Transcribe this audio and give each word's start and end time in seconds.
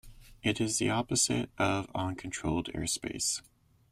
It 0.41 0.59
is 0.59 0.79
the 0.79 0.89
opposite 0.89 1.51
of 1.59 1.87
uncontrolled 1.93 2.69
airspace. 2.73 3.43